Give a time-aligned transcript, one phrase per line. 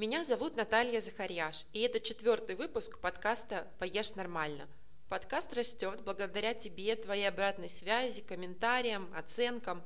[0.00, 4.66] Меня зовут Наталья Захарьяш, и это четвертый выпуск подкаста «Поешь нормально».
[5.10, 9.82] Подкаст растет благодаря тебе, твоей обратной связи, комментариям, оценкам.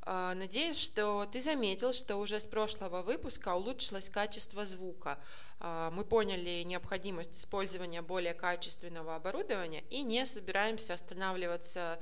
[0.00, 5.18] А, надеюсь, что ты заметил, что уже с прошлого выпуска улучшилось качество звука.
[5.58, 12.00] А, мы поняли необходимость использования более качественного оборудования и не собираемся останавливаться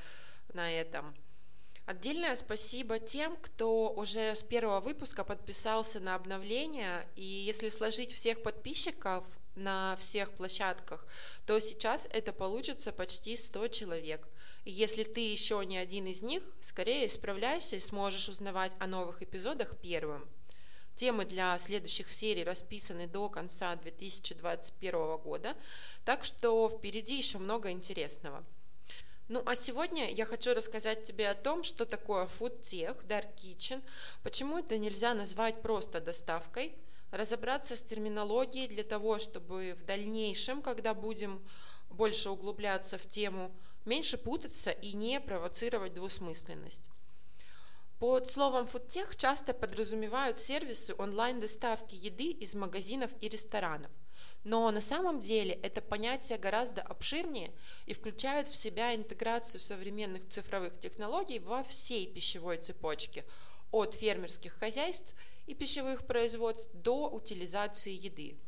[0.54, 1.12] на этом.
[1.88, 7.08] Отдельное спасибо тем, кто уже с первого выпуска подписался на обновление.
[7.16, 9.24] И если сложить всех подписчиков
[9.54, 11.06] на всех площадках,
[11.46, 14.28] то сейчас это получится почти 100 человек.
[14.66, 19.22] И если ты еще не один из них, скорее исправляйся и сможешь узнавать о новых
[19.22, 20.28] эпизодах первым.
[20.94, 25.56] Темы для следующих серий расписаны до конца 2021 года,
[26.04, 28.44] так что впереди еще много интересного.
[29.28, 33.82] Ну а сегодня я хочу рассказать тебе о том, что такое фудтех, Dark Kitchen,
[34.22, 36.74] почему это нельзя назвать просто доставкой,
[37.10, 41.46] разобраться с терминологией для того, чтобы в дальнейшем, когда будем
[41.90, 46.88] больше углубляться в тему, меньше путаться и не провоцировать двусмысленность.
[47.98, 53.90] Под словом фудтех часто подразумевают сервисы онлайн-доставки еды из магазинов и ресторанов–
[54.48, 57.52] но на самом деле это понятие гораздо обширнее
[57.84, 63.26] и включает в себя интеграцию современных цифровых технологий во всей пищевой цепочке,
[63.72, 65.14] от фермерских хозяйств
[65.46, 68.38] и пищевых производств до утилизации еды.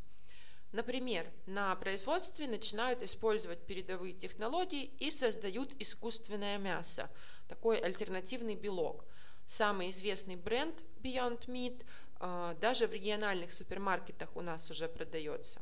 [0.72, 7.10] Например, на производстве начинают использовать передовые технологии и создают искусственное мясо,
[7.46, 9.04] такой альтернативный белок.
[9.46, 11.84] Самый известный бренд Beyond Meat
[12.20, 15.60] э, даже в региональных супермаркетах у нас уже продается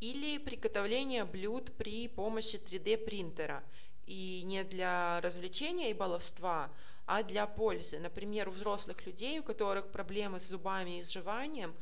[0.00, 3.62] или приготовление блюд при помощи 3D принтера.
[4.06, 6.70] И не для развлечения и баловства,
[7.06, 7.98] а для пользы.
[7.98, 11.74] Например, у взрослых людей, у которых проблемы с зубами и изживанием,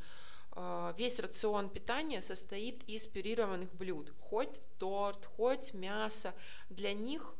[0.55, 4.11] э, весь рацион питания состоит из пюрированных блюд.
[4.19, 6.33] Хоть торт, хоть мясо.
[6.69, 7.35] Для них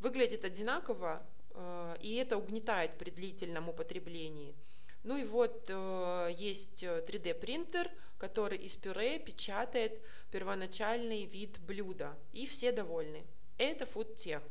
[0.00, 4.54] выглядит одинаково, э, и это угнетает при длительном употреблении.
[5.02, 12.46] Ну и вот э, есть 3D принтер, который из пюре печатает первоначальный вид блюда, и
[12.46, 13.24] все довольны.
[13.58, 14.42] Это фудтех.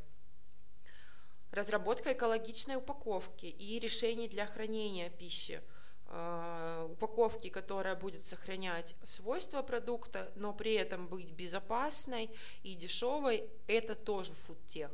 [1.52, 5.62] Разработка экологичной упаковки и решений для хранения пищи.
[6.08, 12.30] Э, упаковки, которая будет сохранять свойства продукта, но при этом быть безопасной
[12.64, 14.92] и дешевой, это тоже фудтех.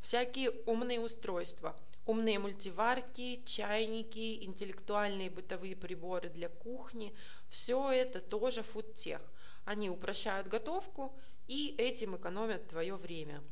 [0.00, 7.14] Всякие умные устройства– умные мультиварки, чайники, интеллектуальные бытовые приборы для кухни.
[7.50, 9.20] Все это тоже фудтех.
[9.64, 11.18] Они упрощают готовку
[11.48, 13.42] и этим экономят твое время.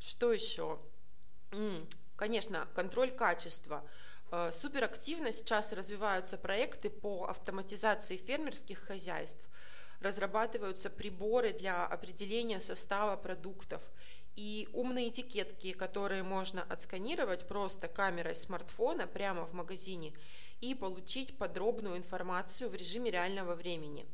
[0.00, 0.80] Что еще?
[2.16, 3.84] Конечно, контроль качества.
[4.30, 9.44] Э, суперактивно сейчас развиваются проекты по автоматизации фермерских хозяйств.
[10.00, 13.82] Разрабатываются приборы для определения состава продуктов
[14.36, 20.12] и умные этикетки, которые можно отсканировать просто камерой смартфона прямо в магазине
[20.60, 24.06] и получить подробную информацию в режиме реального времени.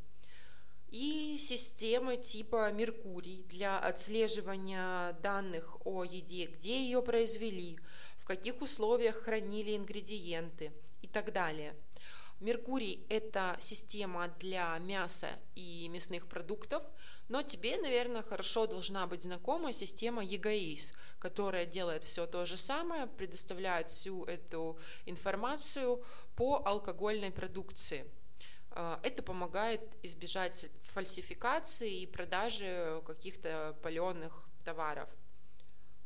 [0.90, 7.78] И системы типа Меркурий для отслеживания данных о еде, где ее произвели,
[8.18, 11.74] в каких условиях хранили ингредиенты и так далее.
[12.42, 16.82] Меркурий– это система для мяса и мясных продуктов–
[17.32, 23.06] но тебе, наверное, хорошо должна быть знакома система ЕГАИС, которая делает все то же самое,
[23.06, 26.04] предоставляет всю эту информацию
[26.36, 28.04] по алкогольной продукции.
[28.70, 35.08] А, это помогает избежать фальсификации и продажи каких-то паленых товаров.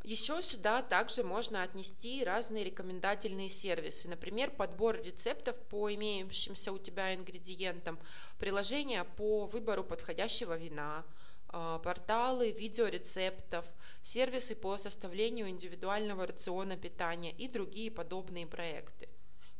[0.06, 7.12] Еще сюда также можно отнести разные рекомендательные сервисы, например, подбор рецептов по имеющимся у тебя
[7.12, 7.98] ингредиентам,
[8.38, 11.04] приложения по выбору подходящего вина,
[11.48, 13.64] а, порталы видеорецептов,
[14.04, 19.08] сервисы по составлению индивидуального рациона питания и другие подобные проекты.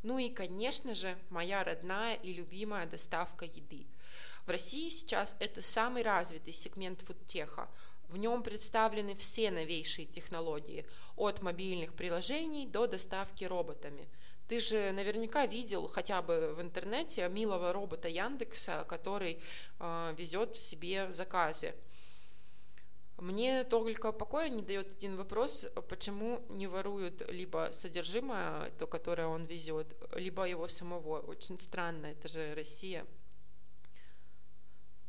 [0.05, 3.89] Ну и, конечно же, моя родная и любимая доставка еды.
[4.47, 7.69] В России сейчас это самый развитый сегмент фудтеха.
[8.09, 10.87] В нем представлены все новейшие технологии,
[11.17, 14.09] от мобильных приложений до доставки роботами.
[14.49, 19.41] Ты же наверняка видел хотя бы в интернете милого робота Яндекса, который
[19.81, 21.75] э, везет в себе заказы.
[23.17, 29.47] Мне только покоя не дает один вопрос, почему не воруют либо содержимое, то, которое он
[29.47, 31.21] везет, либо его самого.
[31.21, 33.07] Очень странно, это же Россия.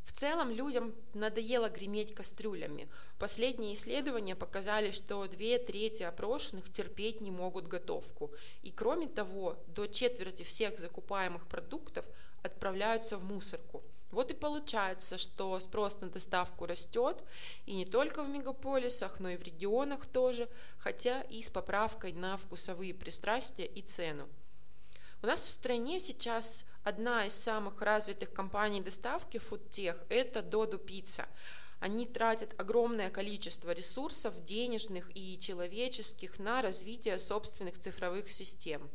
[0.08, 2.88] В целом людям надоело греметь кастрюлями.
[3.18, 8.32] Последние исследования показали, что две трети опрошенных терпеть не могут готовку.
[8.62, 12.06] И кроме того, до четверти всех закупаемых продуктов
[12.42, 13.82] отправляются в мусорку.
[14.10, 17.22] Вот и получается, что спрос на доставку растет,
[17.66, 22.38] и не только в мегаполисах, но и в регионах тоже, хотя и с поправкой на
[22.38, 24.26] вкусовые пристрастия и цену.
[25.20, 31.26] У нас в стране сейчас одна из самых развитых компаний доставки фудтех– это Dodo Pizza.
[31.80, 38.90] Они тратят огромное количество ресурсов, денежных и человеческих, на развитие собственных цифровых систем.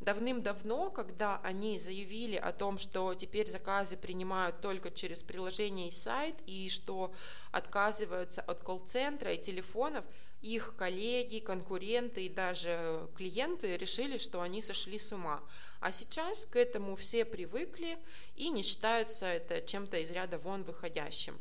[0.00, 6.36] Давным-давно, когда они заявили о том, что теперь заказы принимают только через приложение и сайт,
[6.46, 7.12] и что
[7.50, 10.04] отказываются от колл-центра и телефонов–
[10.40, 15.42] их коллеги, конкуренты и даже клиенты решили, что они сошли с ума.
[15.80, 17.98] А сейчас к этому все привыкли
[18.36, 21.38] и не считаются это чем-то из ряда вон выходящим.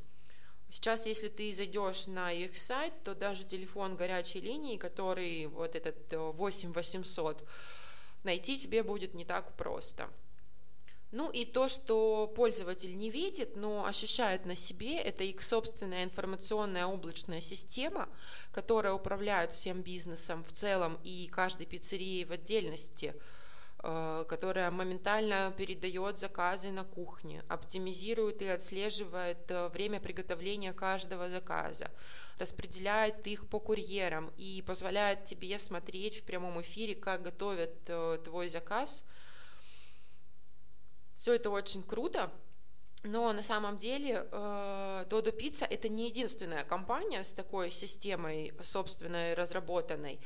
[0.70, 6.12] Сейчас, если ты зайдешь на их сайт, то даже телефон горячей линии, который вот этот
[6.12, 7.46] 8800, э,
[8.28, 10.08] найти тебе будет не так просто.
[11.12, 16.86] Ну и то, что пользователь не видит, но ощущает на себе, это их собственная информационная
[16.86, 18.10] облачная система,
[18.52, 23.16] которая управляет всем бизнесом в целом и каждой пиццерией в отдельности,
[23.80, 31.92] которая моментально передает заказы на кухне, оптимизирует и отслеживает э, время приготовления каждого заказа,
[32.40, 38.50] распределяет их по курьерам и позволяет тебе смотреть в прямом эфире, как готовят э, твой
[38.50, 39.04] заказ–
[41.18, 42.32] все это очень круто,
[43.04, 49.34] но на самом деле э, Dodo Pizza это не единственная компания с такой системой собственной
[49.34, 50.20] разработанной.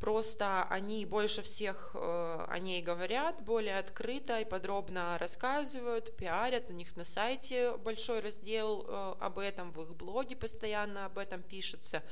[0.00, 6.72] Просто они больше всех э, о ней говорят, более открыто и подробно рассказывают, пиарят, у
[6.72, 12.02] них на сайте большой раздел э, об этом, в их блоге постоянно об этом пишется.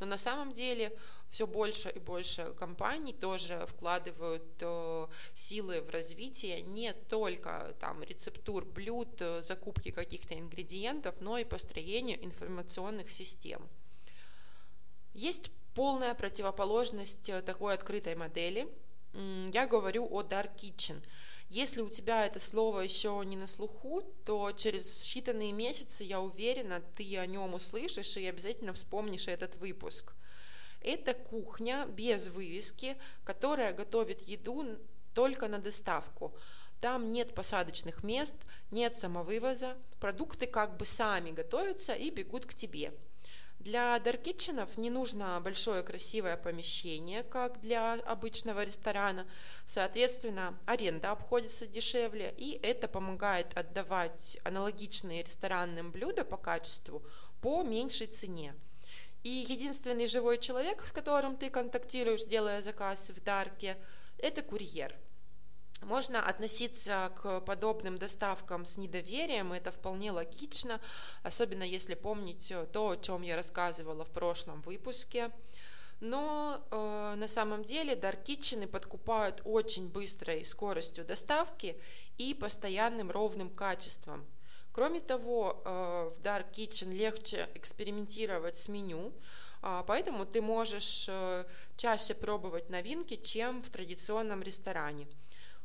[0.00, 0.96] Но на самом деле
[1.30, 8.64] все больше и больше компаний тоже вкладывают э, силы в развитие не только там рецептур
[8.64, 13.68] блюд, закупки каких-то ингредиентов, но и построение информационных систем.
[15.12, 18.68] Есть полная противоположность э, такой открытой модели.
[19.52, 21.00] Я говорю о Dark Kitchen.
[21.48, 26.82] Если у тебя это слово еще не на слуху, то через считанные месяцы, я уверена,
[26.96, 30.14] ты о нем услышишь и обязательно вспомнишь этот выпуск.
[30.80, 34.66] Это кухня без вывески, которая готовит еду
[35.12, 36.34] только на доставку.
[36.80, 38.34] Там нет посадочных мест,
[38.70, 42.92] нет самовывоза, продукты как бы сами готовятся и бегут к тебе–
[43.64, 49.26] для даркитченов не нужно большое красивое помещение, как для обычного ресторана.
[49.64, 57.02] Соответственно, аренда обходится дешевле, и это помогает отдавать аналогичные ресторанным блюда по качеству
[57.40, 58.54] по меньшей цене.
[59.22, 63.78] И единственный живой человек, с которым ты контактируешь, делая заказ в Дарке,
[64.18, 64.94] это курьер–
[65.84, 70.80] можно относиться к подобным доставкам с недоверием, это вполне логично,
[71.22, 75.30] особенно если помнить то, о чем я рассказывала в прошлом выпуске.
[76.00, 81.80] Но э, на самом деле даркитчены подкупают очень быстрой скоростью доставки
[82.18, 84.26] и постоянным ровным качеством.
[84.74, 89.12] Кроме того, э, в Dark Kitchen легче экспериментировать с меню,
[89.62, 91.44] э, поэтому ты можешь э,
[91.76, 95.06] чаще пробовать новинки, чем в традиционном ресторане.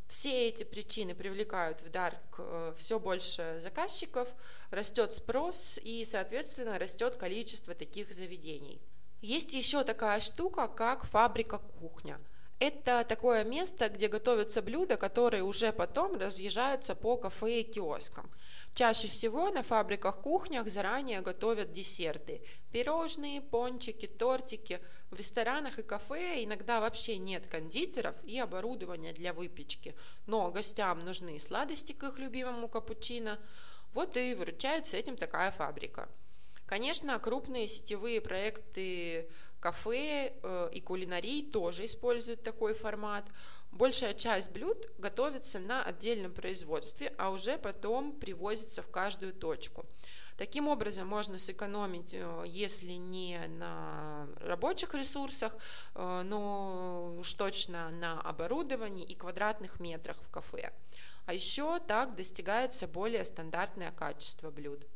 [0.09, 4.27] Все эти причины привлекают в Dark э, все больше заказчиков,
[4.71, 8.81] растет спрос и, соответственно, растет количество таких заведений.
[9.21, 12.19] Есть еще такая штука, как фабрика кухня.
[12.59, 18.29] Это такое место, где готовятся блюда, которые уже потом разъезжаются по кафе и киоскам.
[18.73, 22.41] Чаще всего на фабриках-кухнях заранее готовят десерты.
[22.73, 24.81] Пирожные, пончики, тортики.
[25.09, 29.95] В ресторанах и кафе иногда вообще нет кондитеров и оборудования для выпечки.
[30.25, 33.39] Но гостям нужны сладости к их любимому капучино.
[33.93, 36.09] Вот и выручает с этим такая фабрика.
[36.65, 43.29] Конечно, крупные сетевые проекты кафе э, и кулинарии тоже используют такой формат.
[43.71, 49.85] Большая часть блюд готовится на отдельном производстве, а уже потом привозится в каждую точку.
[50.37, 55.57] Таким образом можно сэкономить, э, если не на рабочих ресурсах,
[55.95, 60.71] э, но уж точно на оборудовании и квадратных метрах в кафе.
[61.25, 64.87] А еще так достигается более стандартное качество блюд.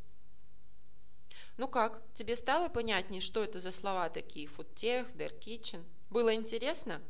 [1.58, 4.48] Ну как, тебе стало понятнее, что это за слова такие?
[4.48, 5.84] Фудтех, Kitchen?
[6.10, 7.02] Было интересно?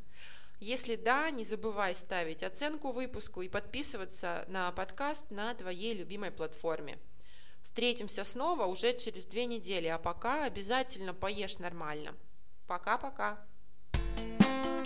[0.60, 7.00] Если да, не забывай ставить оценку выпуску и подписываться на подкаст на твоей любимой платформе.
[7.62, 12.16] Встретимся снова уже через две недели, а пока обязательно поешь нормально.
[12.68, 13.40] Пока-пока.
[14.16, 14.83] thank you